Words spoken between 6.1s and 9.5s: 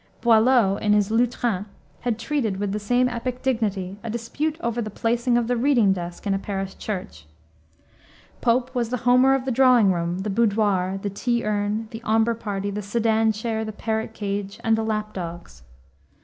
in a parish church. Pope was the Homer of